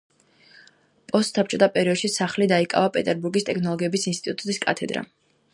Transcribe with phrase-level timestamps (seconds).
[1.11, 5.11] პოსტსაბჭოთა პერიოდში სახლი დაიკავა პეტერბურგის ტექნოლოგიების ინსტიტუტის კათედრამ.